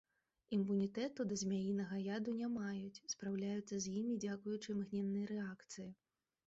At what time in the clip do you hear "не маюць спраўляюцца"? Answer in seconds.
2.41-3.75